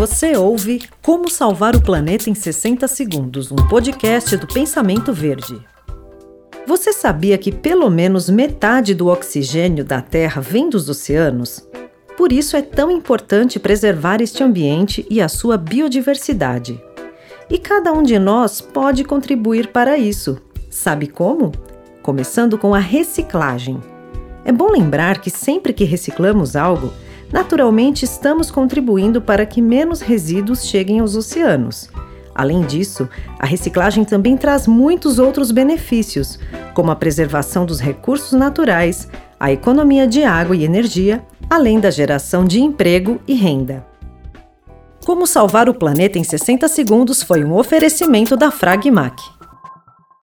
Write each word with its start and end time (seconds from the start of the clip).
Você 0.00 0.34
ouve 0.34 0.80
Como 1.02 1.28
Salvar 1.28 1.76
o 1.76 1.82
Planeta 1.82 2.30
em 2.30 2.34
60 2.34 2.88
Segundos, 2.88 3.52
um 3.52 3.56
podcast 3.56 4.34
do 4.34 4.46
Pensamento 4.46 5.12
Verde. 5.12 5.60
Você 6.66 6.90
sabia 6.90 7.36
que 7.36 7.52
pelo 7.52 7.90
menos 7.90 8.30
metade 8.30 8.94
do 8.94 9.08
oxigênio 9.08 9.84
da 9.84 10.00
Terra 10.00 10.40
vem 10.40 10.70
dos 10.70 10.88
oceanos? 10.88 11.68
Por 12.16 12.32
isso 12.32 12.56
é 12.56 12.62
tão 12.62 12.90
importante 12.90 13.60
preservar 13.60 14.22
este 14.22 14.42
ambiente 14.42 15.06
e 15.10 15.20
a 15.20 15.28
sua 15.28 15.58
biodiversidade. 15.58 16.82
E 17.50 17.58
cada 17.58 17.92
um 17.92 18.02
de 18.02 18.18
nós 18.18 18.58
pode 18.62 19.04
contribuir 19.04 19.66
para 19.66 19.98
isso. 19.98 20.40
Sabe 20.70 21.08
como? 21.08 21.52
Começando 22.02 22.56
com 22.56 22.74
a 22.74 22.78
reciclagem. 22.78 23.78
É 24.46 24.50
bom 24.50 24.72
lembrar 24.72 25.20
que 25.20 25.28
sempre 25.28 25.74
que 25.74 25.84
reciclamos 25.84 26.56
algo, 26.56 26.90
naturalmente 27.32 28.04
estamos 28.04 28.50
contribuindo 28.50 29.20
para 29.20 29.46
que 29.46 29.62
menos 29.62 30.00
resíduos 30.00 30.64
cheguem 30.64 31.00
aos 31.00 31.16
oceanos. 31.16 31.88
Além 32.34 32.62
disso, 32.62 33.08
a 33.38 33.46
reciclagem 33.46 34.04
também 34.04 34.36
traz 34.36 34.66
muitos 34.66 35.18
outros 35.18 35.50
benefícios, 35.50 36.38
como 36.74 36.90
a 36.90 36.96
preservação 36.96 37.66
dos 37.66 37.80
recursos 37.80 38.32
naturais, 38.32 39.08
a 39.38 39.50
economia 39.50 40.06
de 40.06 40.22
água 40.22 40.56
e 40.56 40.64
energia, 40.64 41.24
além 41.48 41.80
da 41.80 41.90
geração 41.90 42.44
de 42.44 42.60
emprego 42.60 43.20
e 43.26 43.34
renda. 43.34 43.86
Como 45.04 45.26
salvar 45.26 45.68
o 45.68 45.74
planeta 45.74 46.18
em 46.18 46.24
60 46.24 46.68
segundos 46.68 47.22
foi 47.22 47.44
um 47.44 47.56
oferecimento 47.56 48.36
da 48.36 48.50
Fragmac. 48.50 49.20